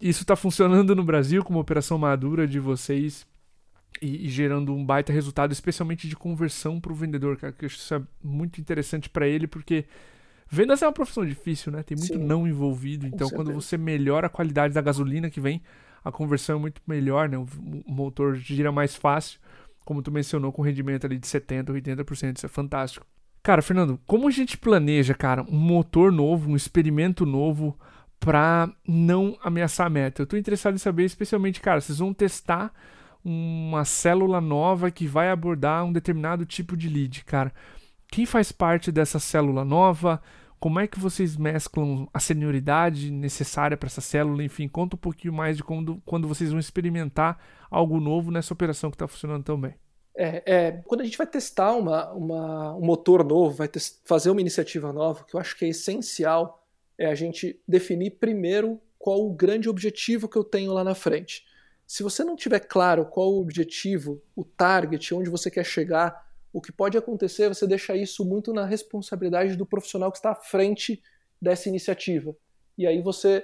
[0.00, 3.26] isso está funcionando no Brasil como operação madura de vocês
[4.00, 7.66] e, e gerando um baita resultado, especialmente de conversão para o vendedor, cara, que eu
[7.66, 9.86] acho isso é muito interessante para ele, porque
[10.52, 11.82] Vendas é uma profissão difícil, né?
[11.84, 13.06] Tem muito Sim, não envolvido.
[13.06, 15.62] Então, quando você melhora a qualidade da gasolina que vem,
[16.04, 17.38] a conversão é muito melhor, né?
[17.38, 17.46] O
[17.86, 19.38] motor gira mais fácil,
[19.84, 22.36] como tu mencionou, com rendimento ali de 70%, 80%.
[22.36, 23.06] Isso é fantástico.
[23.42, 27.78] Cara, Fernando, como a gente planeja, cara, um motor novo, um experimento novo
[28.18, 30.20] para não ameaçar a meta?
[30.20, 32.72] Eu tô interessado em saber, especialmente, cara, vocês vão testar
[33.24, 37.52] uma célula nova que vai abordar um determinado tipo de lead, cara.
[38.08, 40.20] Quem faz parte dessa célula nova?
[40.58, 44.44] Como é que vocês mesclam a senioridade necessária para essa célula?
[44.44, 47.38] Enfim, conta um pouquinho mais de quando, quando vocês vão experimentar
[47.70, 49.74] algo novo nessa operação que está funcionando tão bem.
[50.16, 53.70] É, é, quando a gente vai testar uma, uma, um motor novo, vai
[54.04, 56.60] fazer uma iniciativa nova, que eu acho que é essencial
[56.98, 61.46] é a gente definir primeiro qual o grande objetivo que eu tenho lá na frente.
[61.86, 66.60] Se você não tiver claro qual o objetivo, o target, onde você quer chegar, o
[66.60, 70.34] que pode acontecer é você deixar isso muito na responsabilidade do profissional que está à
[70.34, 71.02] frente
[71.40, 72.36] dessa iniciativa.
[72.76, 73.42] E aí você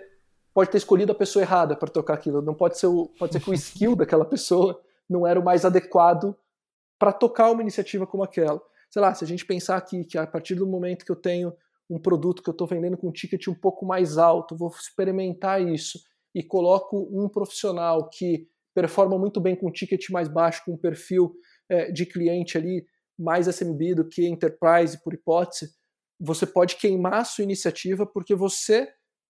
[0.52, 2.42] pode ter escolhido a pessoa errada para tocar aquilo.
[2.42, 5.64] Não pode ser o, pode ser que o skill daquela pessoa não era o mais
[5.64, 6.36] adequado
[6.98, 8.60] para tocar uma iniciativa como aquela.
[8.90, 11.52] Sei lá, se a gente pensar aqui que a partir do momento que eu tenho
[11.88, 15.62] um produto que eu estou vendendo com um ticket um pouco mais alto, vou experimentar
[15.62, 16.00] isso
[16.34, 20.76] e coloco um profissional que performa muito bem com um ticket mais baixo, com um
[20.76, 21.34] perfil
[21.68, 22.84] é, de cliente ali
[23.18, 25.70] mais SMB do que Enterprise, por hipótese,
[26.20, 28.88] você pode queimar a sua iniciativa porque você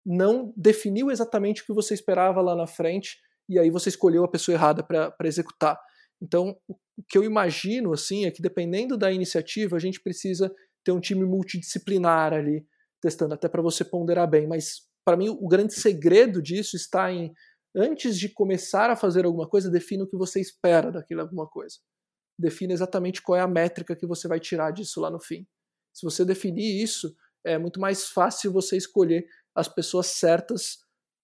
[0.05, 4.27] não definiu exatamente o que você esperava lá na frente e aí você escolheu a
[4.27, 5.79] pessoa errada para executar.
[6.23, 10.49] Então, o que eu imagino assim é que dependendo da iniciativa, a gente precisa
[10.85, 12.65] ter um time multidisciplinar ali
[13.01, 14.47] testando, até para você ponderar bem.
[14.47, 17.33] Mas para mim o grande segredo disso está em
[17.75, 21.77] antes de começar a fazer alguma coisa, defina o que você espera daquilo alguma coisa.
[22.39, 25.45] Defina exatamente qual é a métrica que você vai tirar disso lá no fim.
[25.93, 27.13] Se você definir isso,
[27.45, 30.77] é muito mais fácil você escolher as pessoas certas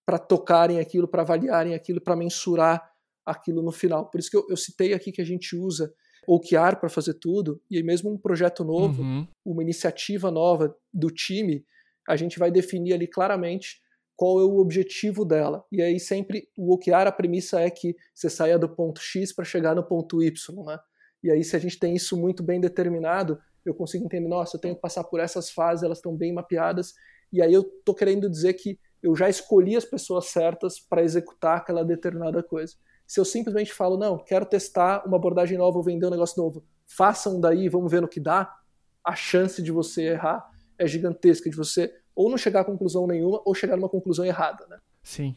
[0.06, 2.92] para tocarem aquilo, para avaliarem aquilo, para mensurar
[3.26, 4.10] aquilo no final.
[4.10, 5.94] Por isso que eu, eu citei aqui que a gente usa
[6.28, 9.28] OKR para fazer tudo, e aí mesmo um projeto novo, uhum.
[9.44, 11.66] uma iniciativa nova do time,
[12.08, 13.82] a gente vai definir ali claramente
[14.16, 15.64] qual é o objetivo dela.
[15.72, 19.46] E aí sempre o OKR, a premissa é que você saia do ponto X para
[19.46, 20.78] chegar no ponto Y, né?
[21.24, 24.62] E aí se a gente tem isso muito bem determinado, eu consigo entender, nossa, eu
[24.62, 26.94] tenho que passar por essas fases, elas estão bem mapeadas,
[27.32, 31.58] e aí eu tô querendo dizer que eu já escolhi as pessoas certas para executar
[31.58, 32.76] aquela determinada coisa.
[33.10, 36.64] Se eu simplesmente falo, não, quero testar uma abordagem nova ou vender um negócio novo,
[36.86, 38.56] façam daí, vamos ver no que dá,
[39.04, 43.42] a chance de você errar é gigantesca, de você ou não chegar a conclusão nenhuma
[43.44, 44.78] ou chegar numa conclusão errada, né?
[45.02, 45.36] Sim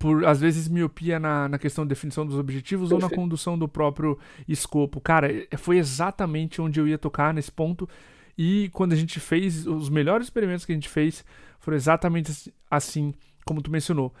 [0.00, 3.04] por às vezes miopia na, na questão de definição dos objetivos Perfeito.
[3.04, 5.00] ou na condução do próprio escopo.
[5.00, 7.88] Cara, foi exatamente onde eu ia tocar nesse ponto.
[8.36, 11.24] E quando a gente fez, os melhores experimentos que a gente fez
[11.60, 13.14] foram exatamente assim,
[13.46, 14.12] como tu mencionou.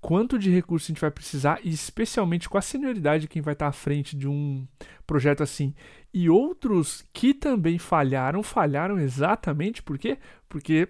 [0.00, 3.52] Quanto de recurso a gente vai precisar, e especialmente com a senioridade de quem vai
[3.52, 4.66] estar à frente de um
[5.06, 5.74] projeto assim.
[6.14, 10.18] E outros que também falharam, falharam exatamente por quê?
[10.48, 10.88] Porque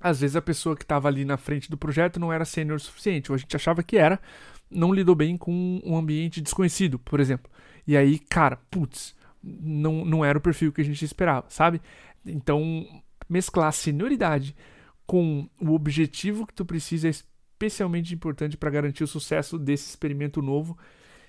[0.00, 2.80] às vezes a pessoa que estava ali na frente do projeto não era sênior o
[2.80, 4.20] suficiente, ou a gente achava que era,
[4.70, 7.50] não lidou bem com um ambiente desconhecido, por exemplo.
[7.86, 11.80] E aí, cara, putz, não, não era o perfil que a gente esperava, sabe?
[12.24, 12.86] Então,
[13.28, 14.54] mesclar a senioridade
[15.06, 17.08] com o objetivo que tu precisa
[17.56, 20.76] especialmente importante para garantir o sucesso desse experimento novo.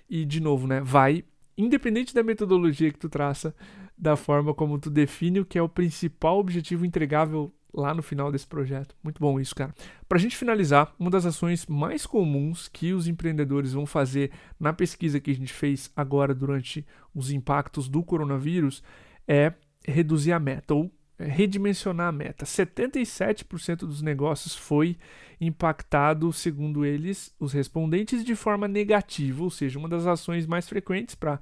[0.09, 1.23] E, de novo, né, vai,
[1.57, 3.55] independente da metodologia que tu traça,
[3.97, 8.31] da forma como tu define o que é o principal objetivo entregável lá no final
[8.31, 8.95] desse projeto.
[9.03, 9.73] Muito bom isso, cara.
[10.07, 14.71] Para a gente finalizar, uma das ações mais comuns que os empreendedores vão fazer na
[14.71, 18.83] pesquisa que a gente fez agora durante os impactos do coronavírus
[19.27, 19.53] é
[19.85, 22.45] reduzir a meta ou redimensionar a meta.
[22.45, 24.97] 77% dos negócios foi
[25.39, 31.15] impactado, segundo eles, os respondentes, de forma negativa, ou seja, uma das ações mais frequentes
[31.15, 31.39] para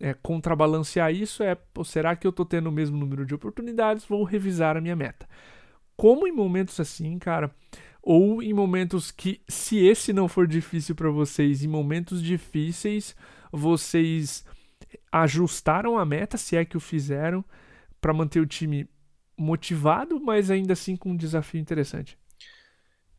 [0.00, 4.04] é, contrabalancear isso é: será que eu estou tendo o mesmo número de oportunidades?
[4.04, 5.28] Vou revisar a minha meta.
[5.96, 7.54] Como em momentos assim, cara,
[8.02, 13.14] ou em momentos que, se esse não for difícil para vocês, em momentos difíceis,
[13.52, 14.44] vocês
[15.10, 17.44] ajustaram a meta, se é que o fizeram,
[18.00, 18.88] para manter o time
[19.42, 22.16] motivado, mas ainda assim com um desafio interessante.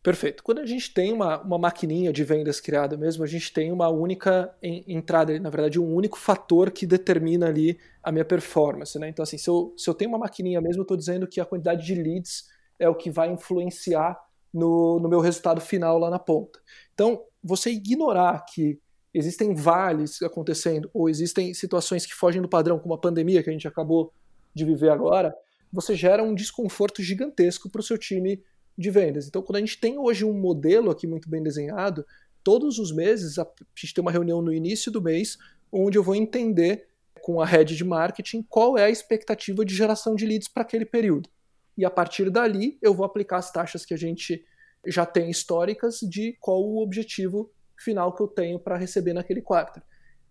[0.01, 0.43] Perfeito.
[0.43, 3.87] Quando a gente tem uma, uma maquininha de vendas criada mesmo, a gente tem uma
[3.87, 8.99] única entrada, na verdade, um único fator que determina ali a minha performance.
[8.99, 9.07] Né?
[9.07, 11.45] Então, assim, se eu, se eu tenho uma maquininha mesmo, eu estou dizendo que a
[11.45, 14.19] quantidade de leads é o que vai influenciar
[14.53, 16.59] no, no meu resultado final lá na ponta.
[16.93, 18.77] Então, você ignorar que
[19.13, 23.53] existem vales acontecendo, ou existem situações que fogem do padrão, como a pandemia que a
[23.53, 24.11] gente acabou
[24.53, 25.33] de viver agora,
[25.73, 28.43] você gera um desconforto gigantesco para o seu time
[28.77, 29.27] de vendas.
[29.27, 32.05] Então, quando a gente tem hoje um modelo aqui muito bem desenhado,
[32.43, 35.37] todos os meses a gente tem uma reunião no início do mês
[35.71, 36.87] onde eu vou entender
[37.23, 40.85] com a head de marketing qual é a expectativa de geração de leads para aquele
[40.85, 41.27] período.
[41.75, 44.45] E a partir dali eu vou aplicar as taxas que a gente
[44.85, 49.81] já tem históricas de qual o objetivo final que eu tenho para receber naquele quarto.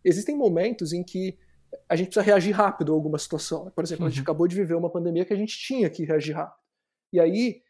[0.05, 1.37] Existem momentos em que
[1.89, 3.71] a gente precisa reagir rápido a alguma situação.
[3.75, 4.23] Por exemplo, a gente uhum.
[4.23, 6.61] acabou de viver uma pandemia que a gente tinha que reagir rápido.
[7.13, 7.61] E aí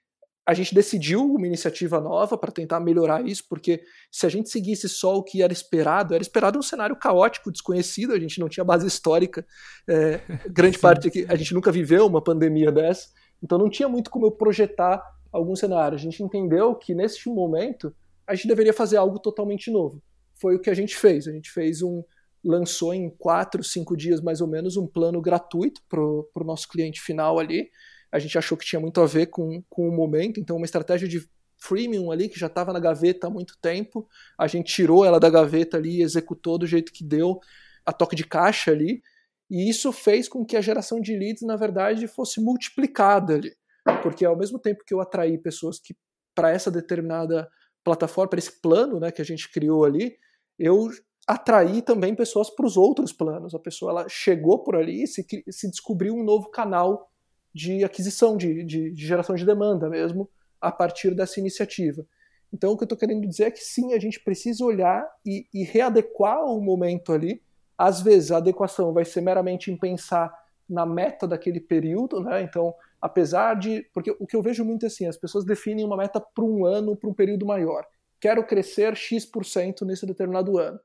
[0.45, 4.89] a gente decidiu uma iniciativa nova para tentar melhorar isso, porque se a gente seguisse
[4.89, 8.65] só o que era esperado, era esperado um cenário caótico, desconhecido, a gente não tinha
[8.65, 9.47] base histórica,
[9.89, 13.09] é, grande parte aqui, a gente nunca viveu uma pandemia dessa,
[13.41, 15.97] então não tinha muito como eu projetar algum cenário.
[15.97, 17.95] A gente entendeu que neste momento
[18.27, 20.03] a gente deveria fazer algo totalmente novo.
[20.35, 21.29] Foi o que a gente fez.
[21.29, 22.03] A gente fez um
[22.45, 27.01] lançou em quatro, cinco dias mais ou menos um plano gratuito para o nosso cliente
[27.01, 27.71] final ali,
[28.11, 31.09] a gente achou que tinha muito a ver com, com o momento, então uma estratégia
[31.09, 31.27] de
[31.57, 35.31] freemium ali que já estava na gaveta há muito tempo, a gente tirou ela da
[35.31, 37.39] gaveta ali executou do jeito que deu,
[37.87, 39.03] a toque de caixa ali,
[39.49, 43.55] e isso fez com que a geração de leads, na verdade, fosse multiplicada ali,
[44.03, 45.95] porque ao mesmo tempo que eu atraí pessoas que
[46.35, 47.49] para essa determinada
[47.85, 50.17] plataforma, para esse plano né, que a gente criou ali,
[50.59, 50.89] eu
[51.27, 53.55] atrair também pessoas para os outros planos.
[53.55, 57.11] A pessoa ela chegou por ali e se, se descobriu um novo canal
[57.55, 60.29] de aquisição, de, de, de geração de demanda mesmo,
[60.61, 62.07] a partir dessa iniciativa.
[62.53, 65.47] Então, o que eu estou querendo dizer é que sim, a gente precisa olhar e,
[65.55, 67.43] e, readequar o momento ali.
[67.79, 70.31] Às vezes, a adequação vai ser meramente em pensar
[70.69, 72.43] na meta daquele período, né?
[72.43, 73.83] Então, apesar de.
[73.95, 76.67] Porque o que eu vejo muito é assim: as pessoas definem uma meta para um
[76.67, 77.87] ano, para um período maior.
[78.21, 80.79] Quero crescer X% nesse determinado ano.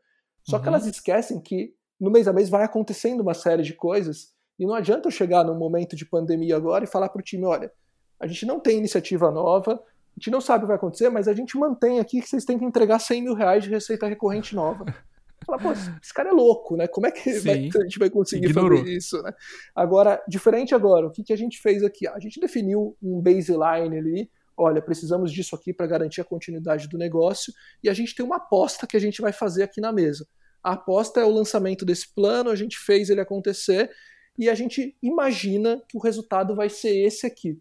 [0.48, 0.62] Só uhum.
[0.62, 4.66] que elas esquecem que no mês a mês vai acontecendo uma série de coisas e
[4.66, 7.72] não adianta eu chegar num momento de pandemia agora e falar para o time: olha,
[8.20, 11.28] a gente não tem iniciativa nova, a gente não sabe o que vai acontecer, mas
[11.28, 14.56] a gente mantém aqui que vocês têm que entregar 100 mil reais de receita recorrente
[14.56, 14.86] nova.
[15.46, 16.88] Fala, pô, esse cara é louco, né?
[16.88, 18.80] Como é que vai, a gente vai conseguir Ignorou.
[18.80, 19.32] fazer isso, né?
[19.76, 22.08] Agora, diferente agora, o que, que a gente fez aqui?
[22.08, 26.98] A gente definiu um baseline ali, olha, precisamos disso aqui para garantir a continuidade do
[26.98, 30.28] negócio, e a gente tem uma aposta que a gente vai fazer aqui na mesa.
[30.64, 33.90] A aposta é o lançamento desse plano, a gente fez ele acontecer
[34.38, 37.60] e a gente imagina que o resultado vai ser esse aqui.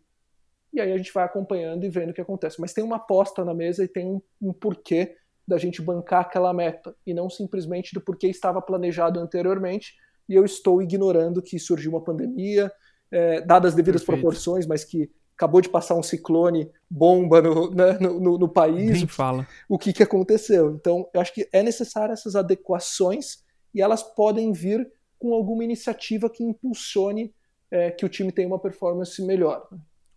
[0.73, 2.61] E aí a gente vai acompanhando e vendo o que acontece.
[2.61, 5.17] Mas tem uma aposta na mesa e tem um, um porquê
[5.49, 9.95] da gente bancar aquela meta e não simplesmente do porquê estava planejado anteriormente
[10.29, 12.71] e eu estou ignorando que surgiu uma pandemia,
[13.11, 14.21] é, dadas as devidas Perfeito.
[14.21, 18.93] proporções, mas que acabou de passar um ciclone bomba no, né, no, no, no, país.
[18.93, 19.47] Nem fala.
[19.69, 20.73] O que, que aconteceu?
[20.73, 23.45] Então, eu acho que é necessário essas adequações
[23.75, 27.35] e elas podem vir com alguma iniciativa que impulsione
[27.71, 29.69] é, que o time tenha uma performance melhor.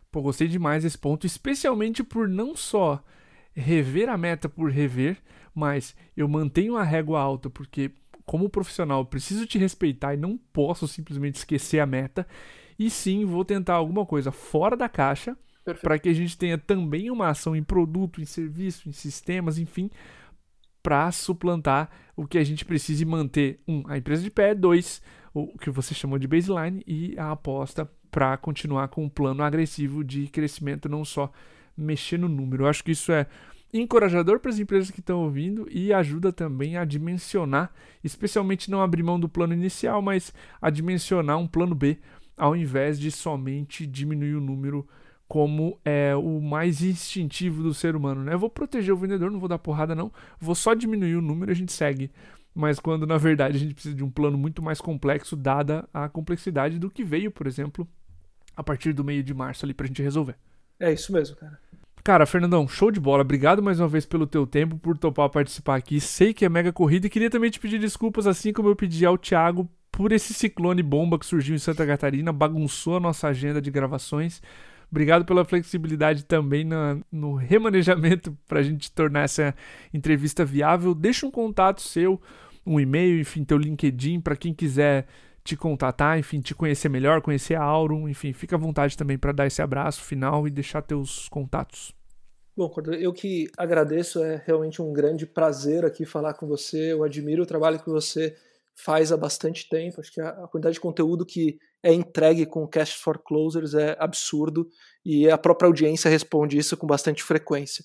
[0.09, 3.03] Pô, gostei demais desse ponto, especialmente por não só
[3.53, 5.17] rever a meta por rever,
[5.53, 7.91] mas eu mantenho a régua alta porque,
[8.25, 12.25] como profissional, preciso te respeitar e não posso simplesmente esquecer a meta.
[12.79, 15.37] E sim, vou tentar alguma coisa fora da caixa
[15.81, 19.91] para que a gente tenha também uma ação em produto, em serviço, em sistemas, enfim,
[20.81, 25.01] para suplantar o que a gente precisa e manter, um, a empresa de pé, dois,
[25.33, 26.81] o que você chamou de baseline.
[26.87, 31.31] E a aposta para continuar com um plano agressivo de crescimento, não só
[31.77, 32.63] mexer no número.
[32.63, 33.27] Eu acho que isso é
[33.71, 37.71] encorajador para as empresas que estão ouvindo e ajuda também a dimensionar,
[38.03, 41.99] especialmente não abrir mão do plano inicial, mas a dimensionar um plano B
[42.39, 44.87] ao invés de somente diminuir o número
[45.27, 48.33] como é o mais instintivo do ser humano, né?
[48.33, 51.51] Eu vou proteger o vendedor, não vou dar porrada não, vou só diminuir o número
[51.51, 52.09] e a gente segue.
[52.55, 56.09] Mas quando na verdade a gente precisa de um plano muito mais complexo, dada a
[56.09, 57.87] complexidade do que veio, por exemplo,
[58.55, 60.35] a partir do meio de março ali pra gente resolver.
[60.79, 61.59] É isso mesmo, cara.
[62.03, 63.21] Cara, Fernandão, show de bola.
[63.21, 65.99] Obrigado mais uma vez pelo teu tempo, por topar participar aqui.
[65.99, 69.05] Sei que é mega corrida e queria também te pedir desculpas, assim como eu pedi
[69.05, 69.69] ao Thiago
[69.99, 74.41] por esse ciclone bomba que surgiu em Santa Catarina, bagunçou a nossa agenda de gravações.
[74.89, 79.53] Obrigado pela flexibilidade também na, no remanejamento para a gente tornar essa
[79.93, 80.95] entrevista viável.
[80.95, 82.17] Deixa um contato seu,
[82.65, 85.05] um e-mail, enfim, teu LinkedIn para quem quiser
[85.43, 89.33] te contatar, enfim, te conhecer melhor, conhecer a Aurum, enfim, fica à vontade também para
[89.33, 91.93] dar esse abraço final e deixar teus contatos.
[92.55, 96.93] Bom, eu que agradeço, é realmente um grande prazer aqui falar com você.
[96.93, 98.33] Eu admiro o trabalho que você
[98.83, 99.99] faz há bastante tempo.
[99.99, 103.95] Acho que a, quantidade de conteúdo que é entregue com o Cash for Closers é
[103.99, 104.67] absurdo
[105.05, 107.83] e a própria audiência responde isso com bastante frequência.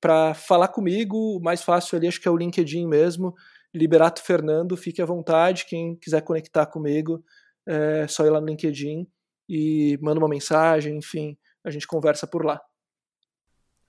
[0.00, 3.34] Para falar comigo, o mais fácil ali acho que é o LinkedIn mesmo.
[3.74, 5.66] Liberato Fernando, fique à vontade.
[5.66, 7.24] Quem quiser conectar comigo,
[7.66, 9.06] é só ir lá no LinkedIn
[9.48, 12.60] e manda uma mensagem, enfim, a gente conversa por lá.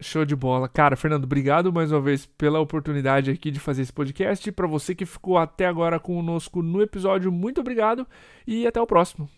[0.02, 0.68] Show de bola.
[0.68, 4.52] Cara, Fernando, obrigado mais uma vez pela oportunidade aqui de fazer esse podcast.
[4.52, 8.06] Para você que ficou até agora conosco no episódio, muito obrigado
[8.46, 9.30] e até o próximo.